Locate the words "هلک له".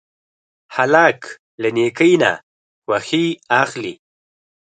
0.75-1.69